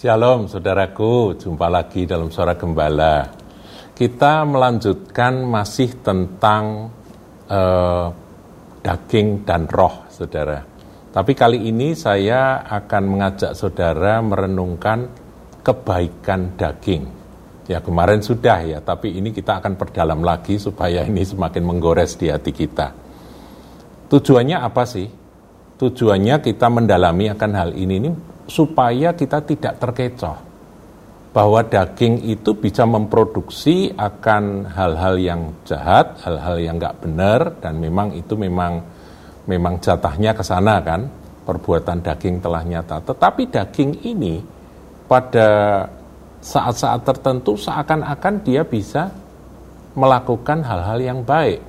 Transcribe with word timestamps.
Shalom 0.00 0.48
saudaraku, 0.48 1.36
jumpa 1.36 1.68
lagi 1.68 2.08
dalam 2.08 2.32
Suara 2.32 2.56
Gembala. 2.56 3.36
Kita 3.92 4.48
melanjutkan 4.48 5.44
masih 5.44 6.00
tentang 6.00 6.88
eh, 7.44 8.06
daging 8.80 9.44
dan 9.44 9.68
roh, 9.68 10.08
saudara. 10.08 10.64
Tapi 11.12 11.36
kali 11.36 11.68
ini 11.68 11.92
saya 11.92 12.64
akan 12.64 13.02
mengajak 13.12 13.52
saudara 13.52 14.24
merenungkan 14.24 15.04
kebaikan 15.60 16.56
daging. 16.56 17.04
Ya 17.68 17.84
kemarin 17.84 18.24
sudah 18.24 18.56
ya, 18.64 18.80
tapi 18.80 19.12
ini 19.12 19.36
kita 19.36 19.60
akan 19.60 19.76
perdalam 19.76 20.24
lagi 20.24 20.56
supaya 20.56 21.04
ini 21.04 21.28
semakin 21.28 21.60
menggores 21.60 22.16
di 22.16 22.32
hati 22.32 22.56
kita. 22.56 22.88
Tujuannya 24.08 24.64
apa 24.64 24.80
sih? 24.88 25.12
Tujuannya 25.76 26.40
kita 26.40 26.72
mendalami 26.72 27.28
akan 27.28 27.50
hal 27.52 27.76
ini, 27.76 28.00
ini 28.00 28.29
supaya 28.50 29.14
kita 29.14 29.38
tidak 29.46 29.78
terkecoh 29.78 30.50
bahwa 31.30 31.62
daging 31.62 32.26
itu 32.26 32.58
bisa 32.58 32.82
memproduksi 32.82 33.94
akan 33.94 34.66
hal-hal 34.66 35.14
yang 35.22 35.40
jahat, 35.62 36.18
hal-hal 36.26 36.58
yang 36.58 36.74
nggak 36.74 36.98
benar 36.98 37.54
dan 37.62 37.78
memang 37.78 38.10
itu 38.18 38.34
memang 38.34 38.82
memang 39.46 39.78
jatahnya 39.78 40.34
ke 40.34 40.42
sana 40.42 40.82
kan 40.82 41.06
perbuatan 41.46 42.02
daging 42.02 42.42
telah 42.42 42.66
nyata. 42.66 42.98
Tetapi 43.06 43.42
daging 43.46 44.02
ini 44.10 44.42
pada 45.06 45.86
saat-saat 46.42 47.06
tertentu 47.06 47.54
seakan-akan 47.54 48.34
dia 48.42 48.66
bisa 48.66 49.14
melakukan 49.94 50.66
hal-hal 50.66 50.98
yang 50.98 51.20
baik. 51.22 51.62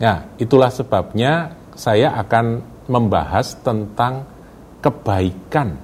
Nah, 0.00 0.28
itulah 0.36 0.68
sebabnya 0.68 1.52
saya 1.72 2.12
akan 2.20 2.60
membahas 2.90 3.54
tentang 3.62 4.26
kebaikan. 4.82 5.78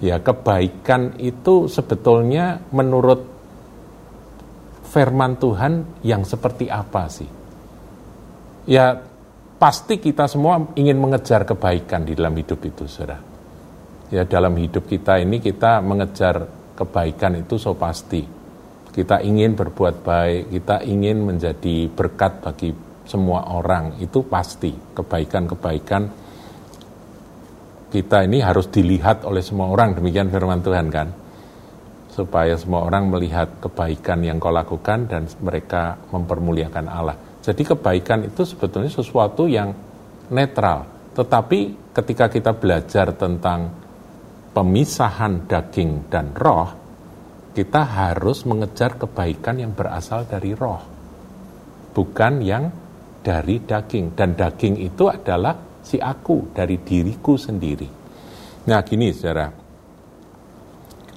Ya, 0.00 0.16
kebaikan 0.16 1.20
itu 1.20 1.68
sebetulnya 1.68 2.64
menurut 2.72 3.20
firman 4.88 5.36
Tuhan 5.36 6.00
yang 6.00 6.24
seperti 6.24 6.72
apa 6.72 7.04
sih? 7.12 7.28
Ya, 8.64 8.96
pasti 9.60 10.00
kita 10.00 10.24
semua 10.24 10.72
ingin 10.72 10.96
mengejar 10.96 11.44
kebaikan 11.44 12.08
di 12.08 12.16
dalam 12.16 12.32
hidup 12.32 12.64
itu, 12.64 12.88
Saudara. 12.88 13.20
Ya, 14.08 14.24
dalam 14.24 14.56
hidup 14.56 14.88
kita 14.88 15.20
ini 15.20 15.38
kita 15.38 15.84
mengejar 15.84 16.48
kebaikan 16.74 17.44
itu 17.44 17.60
so 17.60 17.76
pasti. 17.76 18.24
Kita 18.90 19.20
ingin 19.22 19.54
berbuat 19.54 20.02
baik, 20.02 20.50
kita 20.50 20.82
ingin 20.82 21.22
menjadi 21.22 21.86
berkat 21.92 22.42
bagi 22.42 22.72
semua 23.04 23.52
orang, 23.52 24.00
itu 24.02 24.24
pasti. 24.26 24.72
Kebaikan-kebaikan 24.74 26.02
kita 27.90 28.22
ini 28.22 28.38
harus 28.38 28.70
dilihat 28.70 29.26
oleh 29.26 29.42
semua 29.42 29.66
orang, 29.66 29.98
demikian 29.98 30.30
firman 30.30 30.62
Tuhan 30.62 30.86
kan. 30.88 31.08
Supaya 32.10 32.54
semua 32.54 32.86
orang 32.86 33.10
melihat 33.10 33.58
kebaikan 33.58 34.22
yang 34.22 34.38
kau 34.38 34.54
lakukan 34.54 35.10
dan 35.10 35.26
mereka 35.42 35.98
mempermuliakan 36.14 36.86
Allah. 36.86 37.18
Jadi 37.42 37.66
kebaikan 37.66 38.30
itu 38.30 38.46
sebetulnya 38.46 38.90
sesuatu 38.90 39.50
yang 39.50 39.74
netral. 40.30 40.86
Tetapi 41.16 41.90
ketika 41.90 42.30
kita 42.30 42.54
belajar 42.54 43.10
tentang 43.18 43.74
pemisahan 44.54 45.50
daging 45.50 46.06
dan 46.06 46.30
roh, 46.34 46.70
kita 47.50 47.82
harus 47.82 48.46
mengejar 48.46 48.94
kebaikan 48.94 49.58
yang 49.58 49.74
berasal 49.74 50.26
dari 50.30 50.54
roh. 50.54 50.82
Bukan 51.90 52.34
yang 52.44 52.70
dari 53.20 53.60
daging. 53.60 54.14
Dan 54.14 54.38
daging 54.38 54.78
itu 54.78 55.10
adalah 55.10 55.69
si 55.82 55.96
aku 56.00 56.52
dari 56.52 56.80
diriku 56.80 57.36
sendiri. 57.36 57.88
Nah 58.68 58.80
gini 58.84 59.10
saudara, 59.12 59.48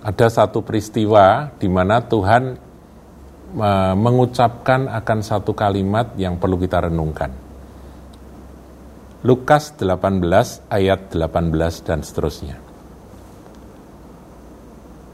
ada 0.03 0.27
satu 0.27 0.63
peristiwa 0.63 1.51
di 1.55 1.67
mana 1.71 2.03
Tuhan 2.03 2.43
mengucapkan 3.93 4.89
akan 4.89 5.19
satu 5.21 5.53
kalimat 5.53 6.17
yang 6.17 6.41
perlu 6.41 6.57
kita 6.57 6.89
renungkan. 6.89 7.31
Lukas 9.23 9.71
18 9.79 10.19
ayat 10.67 11.07
18 11.15 11.87
dan 11.87 12.03
seterusnya. 12.03 12.59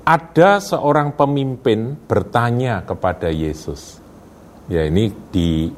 Ada 0.10 0.58
seorang 0.58 1.14
pemimpin 1.14 1.94
bertanya 2.10 2.82
kepada 2.82 3.30
Yesus. 3.30 4.02
Ya 4.66 4.90
ini 4.90 5.14
di 5.30 5.70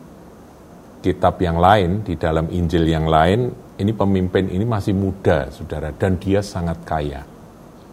kitab 1.04 1.44
yang 1.44 1.60
lain, 1.60 2.08
di 2.08 2.16
dalam 2.16 2.48
Injil 2.48 2.88
yang 2.88 3.12
lain, 3.12 3.52
ini 3.80 3.92
pemimpin 3.96 4.52
ini 4.52 4.66
masih 4.68 4.92
muda, 4.92 5.48
saudara, 5.54 5.96
dan 5.96 6.20
dia 6.20 6.44
sangat 6.44 6.84
kaya. 6.84 7.24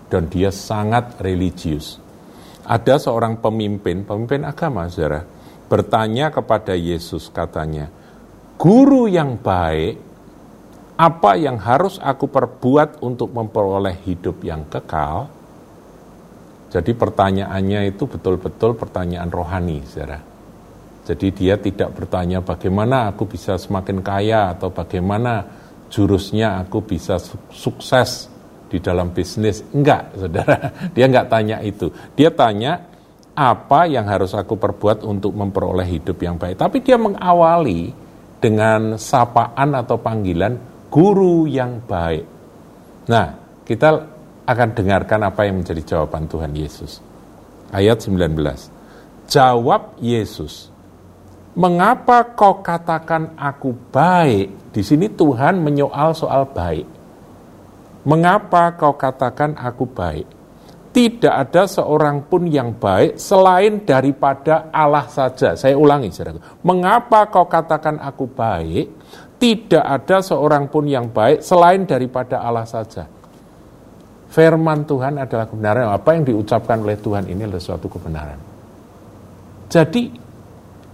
Dan 0.09 0.27
dia 0.33 0.49
sangat 0.49 1.21
religius. 1.21 2.01
Ada 2.65 2.97
seorang 2.97 3.39
pemimpin, 3.39 4.03
pemimpin 4.09 4.43
agama, 4.49 4.89
saudara, 4.89 5.23
bertanya 5.69 6.33
kepada 6.33 6.73
Yesus, 6.73 7.29
katanya, 7.29 7.93
Guru 8.59 9.07
yang 9.07 9.39
baik, 9.39 9.95
apa 10.99 11.39
yang 11.39 11.61
harus 11.63 12.01
aku 12.03 12.27
perbuat 12.27 13.05
untuk 13.05 13.31
memperoleh 13.31 13.95
hidup 14.03 14.43
yang 14.43 14.67
kekal? 14.67 15.31
Jadi 16.69 16.93
pertanyaannya 16.93 17.87
itu 17.95 18.05
betul-betul 18.11 18.75
pertanyaan 18.75 19.31
rohani, 19.31 19.81
saudara 19.87 20.29
jadi 21.09 21.33
dia 21.33 21.57
tidak 21.57 21.97
bertanya 21.97 22.45
bagaimana 22.45 23.09
aku 23.09 23.25
bisa 23.25 23.57
semakin 23.57 24.05
kaya 24.05 24.53
atau 24.53 24.69
bagaimana 24.69 25.41
jurusnya 25.89 26.61
aku 26.63 26.85
bisa 26.85 27.19
sukses 27.53 28.29
di 28.69 28.79
dalam 28.79 29.11
bisnis. 29.13 29.65
Enggak, 29.73 30.15
saudara. 30.15 30.73
Dia 30.95 31.09
enggak 31.09 31.29
tanya 31.33 31.59
itu. 31.65 31.89
Dia 32.15 32.31
tanya 32.33 32.85
apa 33.39 33.87
yang 33.87 34.05
harus 34.11 34.35
aku 34.35 34.59
perbuat 34.59 35.07
untuk 35.07 35.33
memperoleh 35.33 35.87
hidup 35.87 36.19
yang 36.19 36.37
baik. 36.37 36.59
Tapi 36.59 36.83
dia 36.83 36.99
mengawali 36.99 37.95
dengan 38.43 38.99
sapaan 38.99 39.79
atau 39.79 39.95
panggilan 40.03 40.59
guru 40.91 41.47
yang 41.47 41.79
baik. 41.87 42.27
Nah, 43.07 43.27
kita 43.63 43.89
akan 44.43 44.69
dengarkan 44.75 45.21
apa 45.23 45.47
yang 45.47 45.63
menjadi 45.63 45.95
jawaban 45.95 46.27
Tuhan 46.27 46.51
Yesus. 46.51 46.99
Ayat 47.71 48.03
19. 48.03 48.35
Jawab 49.31 50.01
Yesus, 50.03 50.73
Mengapa 51.59 52.39
kau 52.39 52.63
katakan 52.63 53.35
aku 53.35 53.75
baik? 53.91 54.71
Di 54.71 54.79
sini 54.79 55.11
Tuhan 55.11 55.59
menyoal 55.59 56.15
soal 56.15 56.47
baik. 56.55 56.87
Mengapa 58.07 58.79
kau 58.79 58.95
katakan 58.95 59.59
aku 59.59 59.83
baik? 59.91 60.23
Tidak 60.95 61.35
ada 61.35 61.67
seorang 61.67 62.23
pun 62.31 62.47
yang 62.47 62.79
baik 62.79 63.19
selain 63.19 63.83
daripada 63.83 64.71
Allah 64.71 65.11
saja. 65.11 65.59
Saya 65.59 65.75
ulangi, 65.75 66.15
saudara. 66.15 66.39
Mengapa 66.63 67.27
kau 67.27 67.51
katakan 67.51 67.99
aku 68.07 68.31
baik? 68.31 68.95
Tidak 69.43 69.83
ada 69.83 70.23
seorang 70.23 70.71
pun 70.71 70.87
yang 70.87 71.11
baik 71.11 71.43
selain 71.43 71.83
daripada 71.83 72.39
Allah 72.39 72.71
saja. 72.71 73.03
Firman 74.31 74.87
Tuhan 74.87 75.19
adalah 75.19 75.51
kebenaran. 75.51 75.91
Apa 75.91 76.15
yang 76.15 76.23
diucapkan 76.23 76.79
oleh 76.87 76.95
Tuhan 77.03 77.27
ini 77.27 77.51
adalah 77.51 77.63
suatu 77.63 77.91
kebenaran. 77.91 78.39
Jadi 79.67 80.28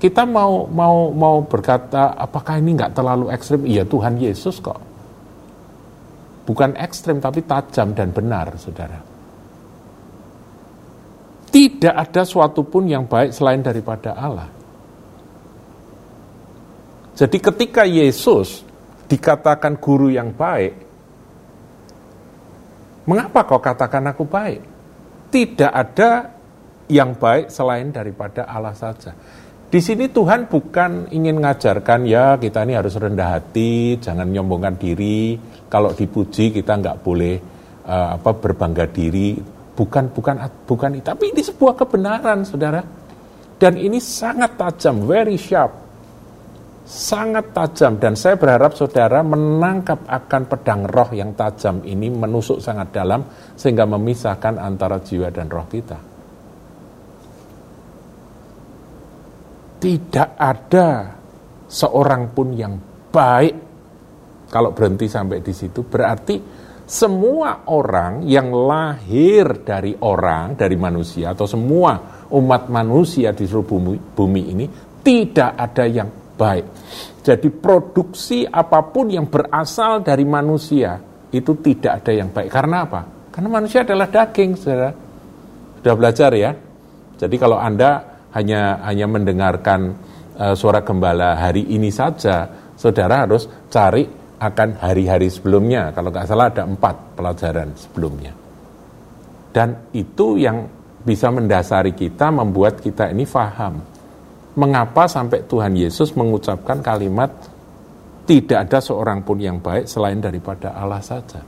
kita 0.05 0.29
mau 0.29 0.69
mau 0.69 1.09
mau 1.17 1.41
berkata 1.49 2.13
apakah 2.13 2.61
ini 2.61 2.77
nggak 2.77 2.93
terlalu 2.93 3.33
ekstrim? 3.33 3.65
Iya 3.65 3.89
Tuhan 3.89 4.21
Yesus 4.21 4.61
kok. 4.61 4.77
Bukan 6.45 6.77
ekstrim 6.77 7.25
tapi 7.25 7.41
tajam 7.49 7.97
dan 7.97 8.13
benar, 8.13 8.53
saudara. 8.61 9.01
Tidak 11.49 11.95
ada 11.97 12.21
suatu 12.29 12.69
pun 12.69 12.85
yang 12.85 13.09
baik 13.09 13.33
selain 13.33 13.65
daripada 13.65 14.13
Allah. 14.13 14.53
Jadi 17.17 17.41
ketika 17.41 17.89
Yesus 17.89 18.61
dikatakan 19.09 19.81
guru 19.81 20.13
yang 20.13 20.37
baik, 20.37 20.85
mengapa 23.09 23.41
kau 23.49 23.57
katakan 23.57 24.05
aku 24.13 24.29
baik? 24.29 24.61
Tidak 25.33 25.73
ada 25.73 26.29
yang 26.93 27.17
baik 27.17 27.49
selain 27.49 27.89
daripada 27.89 28.45
Allah 28.45 28.77
saja. 28.77 29.17
Di 29.75 29.83
sini 29.83 30.07
Tuhan 30.07 30.47
bukan 30.47 31.11
ingin 31.11 31.43
mengajarkan 31.43 32.07
ya 32.07 32.39
kita 32.39 32.63
ini 32.63 32.79
harus 32.79 32.95
rendah 32.95 33.35
hati, 33.35 33.99
jangan 33.99 34.31
nyombongkan 34.31 34.79
diri. 34.79 35.35
Kalau 35.67 35.91
dipuji 35.91 36.55
kita 36.55 36.79
nggak 36.79 37.03
boleh 37.03 37.35
uh, 37.83 38.15
apa 38.15 38.39
berbangga 38.39 38.87
diri. 38.87 39.35
Bukan 39.75 40.15
bukan 40.15 40.39
bukan 40.63 41.03
tapi 41.03 41.35
ini 41.35 41.43
sebuah 41.43 41.75
kebenaran, 41.75 42.47
saudara. 42.47 42.87
Dan 43.59 43.75
ini 43.75 43.99
sangat 43.99 44.55
tajam, 44.55 45.11
very 45.11 45.35
sharp, 45.35 45.75
sangat 46.87 47.51
tajam. 47.51 47.99
Dan 47.99 48.15
saya 48.15 48.39
berharap 48.39 48.79
saudara 48.79 49.27
menangkap 49.27 50.07
akan 50.07 50.43
pedang 50.55 50.87
roh 50.87 51.11
yang 51.11 51.35
tajam 51.35 51.83
ini 51.83 52.15
menusuk 52.15 52.63
sangat 52.63 52.95
dalam 52.95 53.27
sehingga 53.59 53.91
memisahkan 53.91 54.55
antara 54.55 55.03
jiwa 55.03 55.35
dan 55.35 55.51
roh 55.51 55.67
kita. 55.67 56.14
Tidak 59.85 60.41
ada 60.41 61.13
seorang 61.69 62.33
pun 62.33 62.57
yang 62.57 62.73
baik. 63.13 63.55
Kalau 64.49 64.73
berhenti 64.73 65.05
sampai 65.13 65.45
di 65.45 65.53
situ 65.53 65.85
berarti 65.85 66.41
semua 66.89 67.69
orang 67.69 68.25
yang 68.25 68.49
lahir 68.49 69.61
dari 69.61 69.93
orang, 70.01 70.57
dari 70.57 70.77
manusia, 70.81 71.37
atau 71.37 71.45
semua 71.45 72.25
umat 72.33 72.73
manusia 72.73 73.37
di 73.37 73.45
seluruh 73.45 73.69
bumi, 73.69 73.97
bumi 74.17 74.43
ini, 74.57 74.65
tidak 75.05 75.53
ada 75.53 75.85
yang 75.85 76.09
baik. 76.33 76.65
Jadi 77.21 77.49
produksi 77.53 78.45
apa 78.49 78.85
pun 78.89 79.13
yang 79.13 79.29
berasal 79.29 80.01
dari 80.01 80.25
manusia, 80.25 80.97
itu 81.29 81.61
tidak 81.61 82.05
ada 82.05 82.13
yang 82.13 82.33
baik. 82.33 82.49
Karena 82.49 82.89
apa? 82.89 83.01
Karena 83.33 83.49
manusia 83.53 83.85
adalah 83.85 84.09
daging, 84.09 84.57
saudara. 84.57 84.93
Sudah 85.81 85.95
belajar 85.97 86.31
ya? 86.33 86.57
Jadi 87.21 87.37
kalau 87.37 87.61
Anda 87.61 88.14
hanya 88.35 88.83
hanya 88.83 89.07
mendengarkan 89.07 89.95
uh, 90.39 90.55
suara 90.59 90.83
gembala 90.83 91.39
hari 91.39 91.71
ini 91.71 91.89
saja, 91.95 92.51
saudara 92.75 93.27
harus 93.27 93.47
cari 93.71 94.07
akan 94.43 94.83
hari-hari 94.83 95.31
sebelumnya. 95.31 95.95
Kalau 95.95 96.11
nggak 96.11 96.27
salah 96.27 96.51
ada 96.51 96.67
empat 96.67 97.15
pelajaran 97.15 97.71
sebelumnya. 97.79 98.35
Dan 99.55 99.95
itu 99.95 100.35
yang 100.35 100.67
bisa 101.07 101.31
mendasari 101.31 101.95
kita, 101.95 102.35
membuat 102.35 102.83
kita 102.83 103.15
ini 103.15 103.23
faham. 103.23 103.79
Mengapa 104.59 105.07
sampai 105.07 105.47
Tuhan 105.47 105.75
Yesus 105.79 106.15
mengucapkan 106.15 106.83
kalimat 106.83 107.31
tidak 108.25 108.67
ada 108.67 108.79
seorang 108.83 109.23
pun 109.23 109.39
yang 109.39 109.63
baik 109.63 109.87
selain 109.87 110.19
daripada 110.19 110.75
Allah 110.75 111.03
saja. 111.03 111.43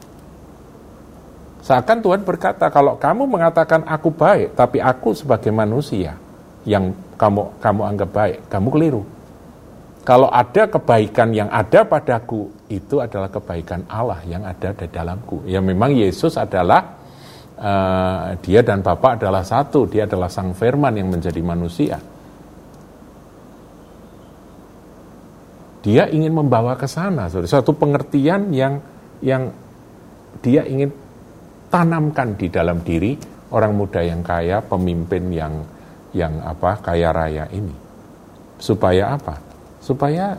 Seakan 1.67 1.99
Tuhan 1.99 2.23
berkata, 2.23 2.71
kalau 2.71 2.95
kamu 2.95 3.27
mengatakan 3.27 3.83
aku 3.91 4.15
baik, 4.15 4.55
tapi 4.55 4.79
aku 4.79 5.11
sebagai 5.19 5.51
manusia 5.51 6.15
yang 6.67 6.91
kamu 7.17 7.63
kamu 7.63 7.83
anggap 7.87 8.11
baik, 8.13 8.39
kamu 8.51 8.69
keliru. 8.75 9.03
Kalau 10.07 10.31
ada 10.31 10.71
kebaikan 10.71 11.35
yang 11.35 11.51
ada 11.51 11.83
padaku, 11.83 12.47
itu 12.71 13.03
adalah 13.03 13.27
kebaikan 13.27 13.83
Allah 13.91 14.23
yang 14.23 14.47
ada 14.47 14.71
di 14.71 14.87
dalamku. 14.87 15.43
Ya 15.51 15.59
memang 15.59 15.91
Yesus 15.91 16.39
adalah, 16.39 16.95
uh, 17.59 18.39
dia 18.39 18.63
dan 18.63 18.87
Bapa 18.87 19.19
adalah 19.19 19.43
satu, 19.43 19.91
dia 19.91 20.07
adalah 20.07 20.31
Sang 20.31 20.55
Firman 20.55 20.95
yang 20.95 21.11
menjadi 21.11 21.43
manusia. 21.43 21.99
Dia 25.83 26.07
ingin 26.07 26.35
membawa 26.35 26.79
ke 26.79 26.87
sana, 26.87 27.27
suatu 27.31 27.75
pengertian 27.75 28.51
yang 28.55 28.79
yang 29.23 29.51
dia 30.39 30.67
ingin 30.67 30.91
tanamkan 31.71 32.39
di 32.39 32.47
dalam 32.47 32.79
diri 32.83 33.19
orang 33.51 33.75
muda 33.75 34.03
yang 34.03 34.23
kaya, 34.23 34.63
pemimpin 34.63 35.35
yang 35.35 35.55
yang 36.17 36.41
apa 36.41 36.81
kaya 36.81 37.13
raya 37.13 37.45
ini. 37.53 37.77
Supaya 38.57 39.13
apa? 39.13 39.47
supaya 39.87 40.35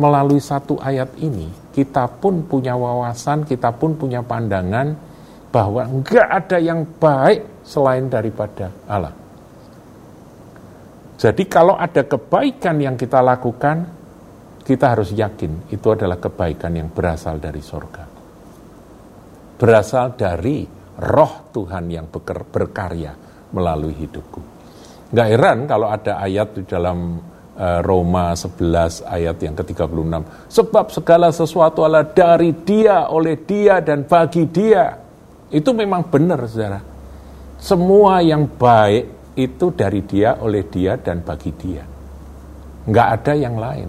melalui 0.00 0.40
satu 0.40 0.80
ayat 0.80 1.12
ini 1.20 1.52
kita 1.76 2.08
pun 2.08 2.40
punya 2.48 2.72
wawasan, 2.72 3.44
kita 3.44 3.76
pun 3.76 3.92
punya 3.92 4.24
pandangan 4.24 4.96
bahwa 5.52 5.84
enggak 5.84 6.24
ada 6.24 6.58
yang 6.58 6.88
baik 6.96 7.44
selain 7.60 8.08
daripada 8.08 8.72
Allah. 8.88 9.12
Jadi 11.14 11.44
kalau 11.46 11.78
ada 11.78 12.02
kebaikan 12.02 12.80
yang 12.80 12.96
kita 12.98 13.22
lakukan, 13.22 13.86
kita 14.64 14.96
harus 14.96 15.14
yakin 15.14 15.70
itu 15.70 15.86
adalah 15.92 16.18
kebaikan 16.18 16.74
yang 16.74 16.88
berasal 16.90 17.38
dari 17.38 17.62
sorga. 17.62 18.02
Berasal 19.54 20.18
dari 20.18 20.66
roh 20.98 21.54
Tuhan 21.54 21.84
yang 21.86 22.10
berkarya 22.50 23.12
melalui 23.54 23.94
hidupku. 23.94 24.42
Enggak 25.14 25.28
heran 25.30 25.58
kalau 25.70 25.86
ada 25.86 26.18
ayat 26.18 26.58
di 26.58 26.66
dalam 26.66 27.22
Eh, 27.54 27.80
Roma 27.86 28.34
11 28.34 29.06
ayat 29.06 29.38
yang 29.38 29.54
ke-36. 29.54 30.26
Sebab 30.50 30.90
segala 30.90 31.30
sesuatu 31.30 31.86
adalah 31.86 32.02
dari 32.02 32.50
dia, 32.50 33.06
oleh 33.06 33.38
dia, 33.46 33.78
dan 33.78 34.10
bagi 34.10 34.50
dia. 34.50 34.98
Itu 35.54 35.70
memang 35.70 36.10
benar, 36.10 36.42
saudara. 36.50 36.82
Semua 37.62 38.18
yang 38.26 38.50
baik 38.50 39.38
itu 39.38 39.70
dari 39.70 40.02
dia, 40.02 40.34
oleh 40.42 40.66
dia, 40.66 40.98
dan 40.98 41.22
bagi 41.22 41.54
dia. 41.54 41.86
Nggak 42.90 43.08
ada 43.22 43.32
yang 43.38 43.54
lain. 43.54 43.88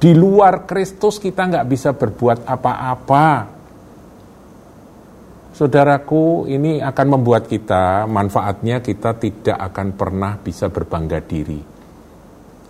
Di 0.00 0.16
luar 0.16 0.64
Kristus 0.64 1.20
kita 1.20 1.44
nggak 1.44 1.68
bisa 1.68 1.92
berbuat 1.92 2.48
apa-apa. 2.48 3.59
Saudaraku, 5.60 6.48
ini 6.48 6.80
akan 6.80 7.20
membuat 7.20 7.44
kita, 7.44 8.08
manfaatnya 8.08 8.80
kita 8.80 9.20
tidak 9.20 9.60
akan 9.60 9.92
pernah 9.92 10.40
bisa 10.40 10.72
berbangga 10.72 11.20
diri 11.20 11.80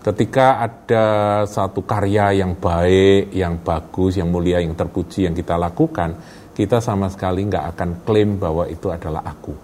ketika 0.00 0.64
ada 0.64 1.06
satu 1.44 1.84
karya 1.84 2.40
yang 2.40 2.56
baik, 2.56 3.36
yang 3.36 3.60
bagus, 3.60 4.16
yang 4.16 4.32
mulia, 4.32 4.60
yang 4.60 4.72
terpuji 4.72 5.28
yang 5.28 5.36
kita 5.36 5.60
lakukan, 5.60 6.16
kita 6.56 6.80
sama 6.80 7.12
sekali 7.12 7.44
nggak 7.44 7.76
akan 7.76 7.90
klaim 8.04 8.40
bahwa 8.40 8.64
itu 8.64 8.88
adalah 8.88 9.22
aku. 9.28 9.54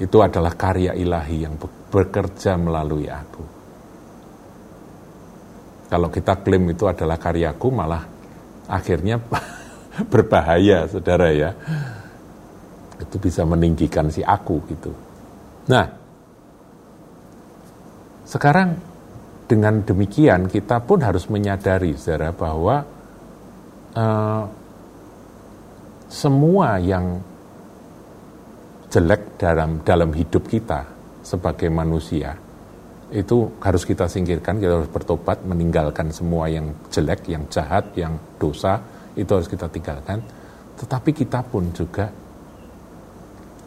Itu 0.00 0.20
adalah 0.20 0.52
karya 0.56 0.92
ilahi 0.96 1.36
yang 1.44 1.56
bekerja 1.92 2.56
melalui 2.60 3.08
aku. 3.08 3.44
Kalau 5.92 6.08
kita 6.08 6.40
klaim 6.40 6.64
itu 6.72 6.88
adalah 6.88 7.20
karyaku, 7.20 7.68
malah 7.68 8.04
akhirnya 8.68 9.20
berbahaya, 10.12 10.88
saudara 10.88 11.28
ya. 11.32 11.50
Itu 13.00 13.18
bisa 13.18 13.42
meninggikan 13.44 14.08
si 14.08 14.24
aku 14.24 14.62
gitu. 14.70 14.92
Nah, 15.68 15.86
sekarang 18.24 18.78
dengan 19.44 19.84
demikian 19.84 20.48
kita 20.48 20.80
pun 20.80 21.04
harus 21.04 21.28
menyadari 21.28 21.92
saudara 21.98 22.32
bahwa 22.32 22.76
uh, 23.92 24.44
semua 26.08 26.80
yang 26.80 27.20
jelek 28.88 29.36
dalam 29.40 29.80
dalam 29.84 30.12
hidup 30.12 30.48
kita 30.48 30.84
sebagai 31.24 31.68
manusia 31.72 32.36
itu 33.12 33.60
harus 33.60 33.84
kita 33.84 34.08
singkirkan, 34.08 34.56
kita 34.56 34.72
harus 34.80 34.88
bertobat, 34.88 35.44
meninggalkan 35.44 36.08
semua 36.08 36.48
yang 36.48 36.72
jelek, 36.88 37.28
yang 37.28 37.44
jahat, 37.52 37.92
yang 37.92 38.16
dosa, 38.40 38.80
itu 39.16 39.30
harus 39.30 39.48
kita 39.48 39.68
tinggalkan. 39.68 40.22
Tetapi 40.78 41.10
kita 41.12 41.44
pun 41.46 41.70
juga 41.70 42.10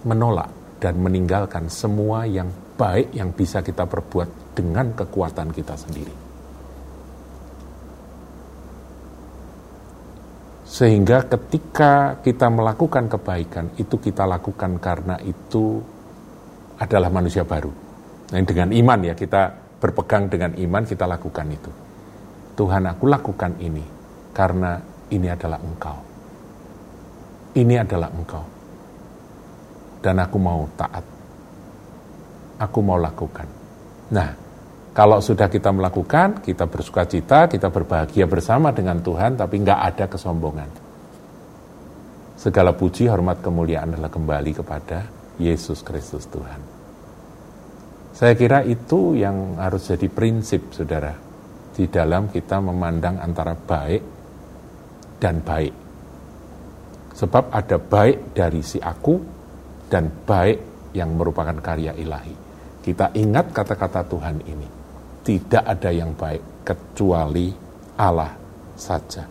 menolak 0.05 0.79
dan 0.79 0.99
meninggalkan 1.01 1.71
semua 1.71 2.27
yang 2.29 2.49
baik 2.75 3.15
yang 3.15 3.31
bisa 3.31 3.63
kita 3.63 3.87
perbuat 3.87 4.53
dengan 4.53 4.91
kekuatan 4.93 5.49
kita 5.55 5.75
sendiri. 5.79 6.15
Sehingga 10.65 11.23
ketika 11.31 12.19
kita 12.19 12.51
melakukan 12.51 13.07
kebaikan, 13.07 13.79
itu 13.79 13.95
kita 13.95 14.27
lakukan 14.27 14.75
karena 14.75 15.15
itu 15.23 15.79
adalah 16.75 17.07
manusia 17.07 17.47
baru. 17.47 17.71
Nah, 18.35 18.43
dengan 18.43 18.75
iman 18.75 18.99
ya, 19.07 19.15
kita 19.15 19.55
berpegang 19.79 20.27
dengan 20.27 20.51
iman, 20.59 20.83
kita 20.83 21.07
lakukan 21.07 21.47
itu. 21.47 21.71
Tuhan 22.59 22.91
aku 22.91 23.07
lakukan 23.07 23.55
ini, 23.63 23.83
karena 24.35 24.75
ini 25.13 25.27
adalah 25.29 25.59
engkau. 25.61 25.97
Ini 27.55 27.75
adalah 27.81 28.09
engkau. 28.09 28.45
Dan 30.01 30.21
aku 30.21 30.37
mau 30.41 30.65
taat. 30.73 31.05
Aku 32.61 32.79
mau 32.81 32.97
lakukan. 32.97 33.47
Nah, 34.15 34.29
kalau 34.95 35.19
sudah 35.19 35.51
kita 35.51 35.75
melakukan, 35.75 36.39
kita 36.39 36.71
bersuka 36.71 37.03
cita, 37.03 37.51
kita 37.51 37.67
berbahagia 37.67 38.25
bersama 38.31 38.71
dengan 38.71 39.03
Tuhan, 39.03 39.35
tapi 39.35 39.59
nggak 39.59 39.81
ada 39.91 40.05
kesombongan. 40.07 40.69
Segala 42.39 42.71
puji, 42.71 43.11
hormat, 43.11 43.43
kemuliaan 43.43 43.91
adalah 43.91 44.11
kembali 44.11 44.51
kepada 44.55 45.03
Yesus 45.35 45.83
Kristus 45.83 46.27
Tuhan. 46.31 46.61
Saya 48.15 48.39
kira 48.39 48.63
itu 48.63 49.19
yang 49.19 49.59
harus 49.59 49.91
jadi 49.91 50.07
prinsip, 50.07 50.71
saudara, 50.71 51.11
di 51.75 51.91
dalam 51.91 52.31
kita 52.31 52.63
memandang 52.63 53.19
antara 53.19 53.51
baik 53.51 54.14
dan 55.19 55.41
baik. 55.41 55.73
Sebab 57.15 57.51
ada 57.51 57.77
baik 57.79 58.35
dari 58.35 58.59
si 58.59 58.79
aku 58.79 59.15
dan 59.87 60.11
baik 60.27 60.91
yang 60.91 61.15
merupakan 61.15 61.55
karya 61.59 61.95
ilahi. 61.95 62.35
Kita 62.83 63.15
ingat 63.15 63.55
kata-kata 63.55 64.03
Tuhan 64.05 64.37
ini 64.45 64.67
tidak 65.25 65.63
ada 65.65 65.89
yang 65.89 66.13
baik 66.13 66.61
kecuali 66.61 67.49
Allah 67.97 68.31
saja. 68.77 69.25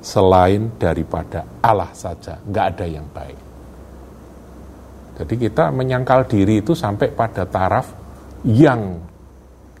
Selain 0.00 0.72
daripada 0.80 1.44
Allah 1.60 1.92
saja, 1.92 2.40
nggak 2.40 2.66
ada 2.72 2.86
yang 2.88 3.06
baik. 3.10 3.40
Jadi 5.16 5.34
kita 5.48 5.72
menyangkal 5.72 6.28
diri 6.28 6.64
itu 6.64 6.72
sampai 6.72 7.12
pada 7.12 7.44
taraf 7.44 7.92
yang 8.46 9.00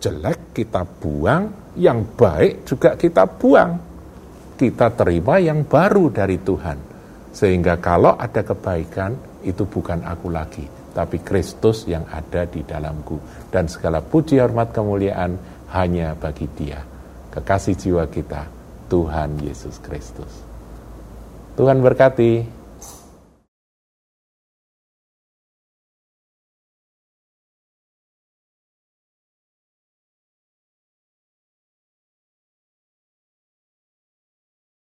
jelek 0.00 0.52
kita 0.52 0.82
buang, 0.84 1.72
yang 1.80 2.04
baik 2.16 2.64
juga 2.68 2.96
kita 2.96 3.24
buang. 3.24 3.95
Kita 4.56 4.88
terima 4.96 5.36
yang 5.36 5.68
baru 5.68 6.08
dari 6.08 6.40
Tuhan. 6.40 6.78
Sehingga 7.36 7.76
kalau 7.76 8.16
ada 8.16 8.40
kebaikan, 8.40 9.12
itu 9.44 9.68
bukan 9.68 10.00
aku 10.00 10.32
lagi, 10.32 10.64
tapi 10.96 11.20
Kristus 11.20 11.84
yang 11.84 12.08
ada 12.08 12.48
di 12.48 12.64
dalamku. 12.64 13.20
Dan 13.52 13.68
segala 13.68 14.00
puji 14.00 14.40
hormat 14.40 14.72
kemuliaan 14.72 15.36
hanya 15.76 16.16
bagi 16.16 16.48
dia. 16.56 16.80
Kekasih 17.28 17.76
jiwa 17.76 18.08
kita, 18.08 18.48
Tuhan 18.88 19.36
Yesus 19.44 19.76
Kristus. 19.84 20.32
Tuhan 21.60 21.84
berkati. 21.84 22.55